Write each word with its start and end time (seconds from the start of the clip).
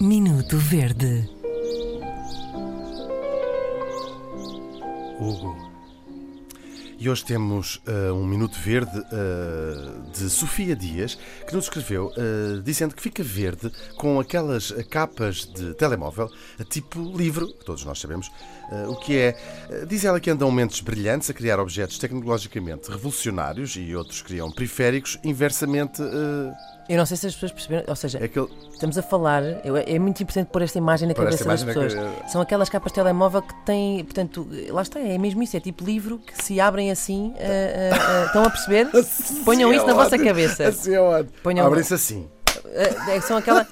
Minuto 0.00 0.58
Verde. 0.70 1.28
Hugo. 5.18 5.77
E 7.00 7.08
hoje 7.08 7.24
temos 7.24 7.76
uh, 7.86 8.12
um 8.12 8.26
Minuto 8.26 8.58
Verde 8.58 8.98
uh, 8.98 10.10
de 10.10 10.28
Sofia 10.28 10.74
Dias, 10.74 11.16
que 11.46 11.54
nos 11.54 11.66
escreveu 11.66 12.06
uh, 12.06 12.60
dizendo 12.60 12.92
que 12.92 13.00
fica 13.00 13.22
verde 13.22 13.70
com 13.96 14.18
aquelas 14.18 14.72
capas 14.90 15.46
de 15.46 15.74
telemóvel, 15.74 16.28
tipo 16.68 17.00
livro, 17.16 17.46
que 17.46 17.64
todos 17.64 17.84
nós 17.84 18.00
sabemos 18.00 18.28
o 18.88 18.96
que 18.96 19.16
é. 19.16 19.36
diz 19.86 20.04
ela 20.04 20.20
que 20.20 20.28
andam 20.28 20.50
mentes 20.50 20.82
brilhantes 20.82 21.30
a 21.30 21.32
criar 21.32 21.58
objetos 21.58 21.96
tecnologicamente 21.98 22.90
revolucionários 22.90 23.76
e 23.76 23.96
outros 23.96 24.20
criam 24.20 24.50
periféricos 24.50 25.18
inversamente 25.24 26.02
eu 26.88 26.96
não 26.96 27.04
sei 27.04 27.18
se 27.18 27.26
as 27.26 27.34
pessoas 27.34 27.52
perceberam, 27.52 27.84
ou 27.86 27.94
seja, 27.94 28.18
é 28.18 28.24
aquele... 28.24 28.48
estamos 28.72 28.96
a 28.96 29.02
falar, 29.02 29.42
é 29.42 29.98
muito 29.98 30.22
importante 30.22 30.48
pôr 30.50 30.62
esta 30.62 30.78
imagem 30.78 31.06
na 31.06 31.12
Por 31.12 31.24
cabeça 31.24 31.44
das 31.44 31.60
imagem 31.60 31.82
pessoas. 31.82 32.22
Que... 32.22 32.30
São 32.30 32.40
aquelas 32.40 32.70
capas 32.70 32.92
de 32.92 32.94
telemóvel 32.94 33.42
que 33.42 33.54
têm, 33.66 34.02
portanto, 34.04 34.48
lá 34.70 34.80
está, 34.80 34.98
é 34.98 35.18
mesmo 35.18 35.42
isso, 35.42 35.54
é 35.54 35.60
tipo 35.60 35.84
livro 35.84 36.18
que 36.18 36.42
se 36.42 36.58
abrem 36.58 36.87
assim, 36.90 37.28
uh, 37.28 38.22
uh, 38.22 38.26
estão 38.26 38.44
a 38.44 38.50
perceber? 38.50 38.88
assim 38.96 39.44
Ponham 39.44 39.72
é 39.72 39.76
isso 39.76 39.86
na 39.86 39.94
vossa 39.94 40.18
cabeça. 40.18 40.68
Assim 40.68 40.94
é 40.94 41.00
ótimo. 41.00 41.32
Abrem-se 41.66 41.94
assim. 41.94 42.28
são 43.22 43.36
aquela, 43.36 43.66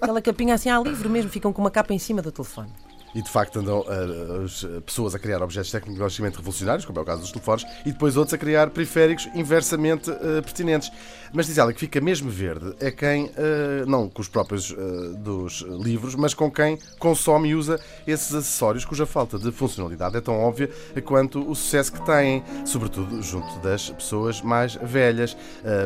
aquela 0.00 0.22
capinha 0.22 0.54
assim 0.54 0.70
a 0.70 0.80
livro 0.80 1.10
mesmo, 1.10 1.30
ficam 1.30 1.52
com 1.52 1.60
uma 1.60 1.70
capa 1.70 1.92
em 1.92 1.98
cima 1.98 2.22
do 2.22 2.32
telefone. 2.32 2.72
E 3.14 3.22
de 3.22 3.30
facto 3.30 3.58
andam 3.58 3.80
uh, 3.80 4.44
as 4.44 4.66
pessoas 4.84 5.14
a 5.14 5.18
criar 5.18 5.42
objetos 5.42 5.70
tecnologicamente 5.70 6.36
revolucionários, 6.36 6.84
como 6.84 6.98
é 6.98 7.02
o 7.02 7.04
caso 7.04 7.22
dos 7.22 7.32
telefones, 7.32 7.64
e 7.84 7.92
depois 7.92 8.16
outros 8.16 8.34
a 8.34 8.38
criar 8.38 8.70
periféricos 8.70 9.28
inversamente 9.34 10.10
uh, 10.10 10.42
pertinentes. 10.42 10.90
Mas 11.32 11.46
diz 11.46 11.58
ela 11.58 11.72
que 11.72 11.80
fica 11.80 12.00
mesmo 12.00 12.30
verde 12.30 12.74
é 12.80 12.90
quem, 12.90 13.26
uh, 13.26 13.86
não 13.86 14.08
com 14.08 14.20
os 14.20 14.28
próprios 14.28 14.74
dos 15.18 15.60
livros, 15.60 16.14
mas 16.14 16.34
com 16.34 16.50
quem 16.50 16.78
consome 16.98 17.50
e 17.50 17.54
usa 17.54 17.80
esses 18.06 18.34
acessórios 18.34 18.84
cuja 18.84 19.06
falta 19.06 19.38
de 19.38 19.50
funcionalidade 19.52 20.16
é 20.16 20.20
tão 20.20 20.38
óbvia 20.38 20.70
quanto 21.04 21.50
o 21.50 21.54
sucesso 21.54 21.92
que 21.92 22.04
têm, 22.04 22.42
sobretudo 22.64 23.22
junto 23.22 23.58
das 23.60 23.90
pessoas 23.90 24.40
mais 24.42 24.74
velhas, 24.74 25.36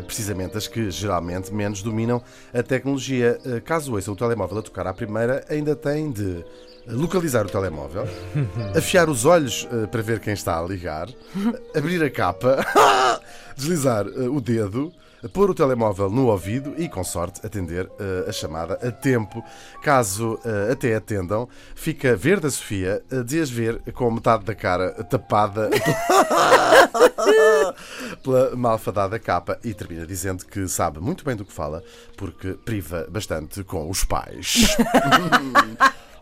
precisamente 0.05 0.57
as 0.57 0.67
que 0.67 0.89
geralmente 0.91 1.53
menos 1.53 1.81
dominam 1.81 2.21
a 2.53 2.63
tecnologia. 2.63 3.39
Caso 3.65 3.93
ouça 3.93 4.11
o 4.11 4.15
telemóvel 4.15 4.59
a 4.59 4.61
tocar 4.61 4.87
à 4.87 4.93
primeira, 4.93 5.45
ainda 5.49 5.75
tem 5.75 6.11
de 6.11 6.43
localizar 6.87 7.45
o 7.45 7.49
telemóvel, 7.49 8.07
afiar 8.75 9.09
os 9.09 9.25
olhos 9.25 9.67
uh, 9.71 9.87
para 9.87 10.01
ver 10.01 10.19
quem 10.19 10.33
está 10.33 10.59
a 10.59 10.63
ligar, 10.63 11.07
abrir 11.75 12.03
a 12.03 12.09
capa, 12.09 12.65
deslizar 13.55 14.07
uh, 14.07 14.35
o 14.35 14.41
dedo, 14.41 14.91
pôr 15.31 15.49
o 15.49 15.53
telemóvel 15.53 16.09
no 16.09 16.27
ouvido 16.27 16.73
e, 16.77 16.89
com 16.89 17.01
sorte, 17.01 17.45
atender 17.45 17.85
uh, 17.85 18.27
a 18.27 18.31
chamada 18.33 18.73
a 18.85 18.91
tempo. 18.91 19.41
Caso 19.81 20.37
até 20.69 20.93
atendam, 20.95 21.47
fica 21.75 22.13
verde 22.15 22.47
a 22.47 22.51
Sofia, 22.51 23.01
uh, 23.09 23.23
ver 23.45 23.79
com 23.93 24.11
metade 24.11 24.43
da 24.43 24.53
cara 24.53 24.91
tapada 25.05 25.69
pela 28.21 28.53
malfadada 28.55 29.17
capa 29.17 29.57
e 29.63 29.73
termina 29.73 30.05
dizendo 30.05 30.45
que 30.45 30.67
sabe 30.67 30.99
muito 30.99 31.23
bem 31.23 31.37
do 31.37 31.45
que 31.45 31.53
fala 31.53 31.81
porque 32.17 32.53
priva 32.53 33.07
bastante 33.09 33.63
com 33.63 33.89
os 33.89 34.03
pais. 34.03 34.75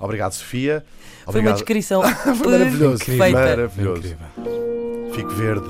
Obrigado, 0.01 0.33
Sofia. 0.33 0.83
Obrigado. 1.25 1.31
Foi 1.31 1.41
uma 1.41 1.53
descrição 1.53 2.01
maravilhoso. 2.45 3.03
Incrível. 3.03 3.31
Maravilhoso. 3.31 3.99
Incrível. 3.99 5.13
Fico 5.13 5.29
verde. 5.29 5.67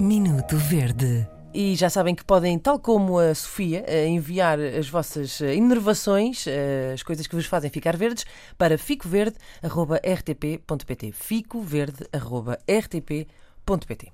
Minuto 0.00 0.56
Verde. 0.56 1.26
E 1.54 1.76
já 1.76 1.90
sabem 1.90 2.14
que 2.14 2.24
podem, 2.24 2.58
tal 2.58 2.78
como 2.78 3.18
a 3.18 3.34
Sofia, 3.34 3.84
eh, 3.86 4.06
enviar 4.06 4.58
as 4.58 4.88
vossas 4.88 5.38
eh, 5.42 5.54
inervações, 5.54 6.46
eh, 6.46 6.92
as 6.94 7.02
coisas 7.02 7.26
que 7.26 7.34
vos 7.34 7.44
fazem 7.44 7.68
ficar 7.70 7.94
verdes, 7.96 8.24
para 8.56 8.78
ficoverde.rtp.pt. 8.78 11.12
ficoverde.rtp.pt. 11.12 14.12